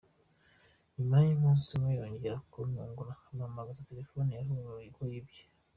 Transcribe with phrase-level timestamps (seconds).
[0.95, 5.39] Nyuma y’umunsi umwe yongera kuntungura ampamamagaza telefoni yavugaga ko yibwe.